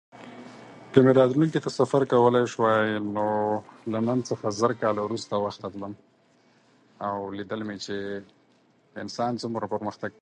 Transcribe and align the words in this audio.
که 0.91 0.97
مې 1.05 1.11
راتلونکي 1.19 1.59
ته 1.63 1.69
سفر 1.79 2.01
کولای 2.13 2.45
شوای، 2.53 2.87
نو 3.15 3.27
له 3.91 3.99
نن 4.07 4.19
څخه 4.29 4.45
زر 4.59 4.71
کاله 4.81 5.01
وروسته 5.03 5.33
وخت 5.37 5.59
ته 5.63 5.67
تلم 5.75 5.93
او 7.07 7.15
ليدل 7.37 7.61
مې 7.67 7.77
چې 7.85 7.95
انسان 9.03 9.31
څومره 9.41 9.65
پرمختګ 9.73 10.11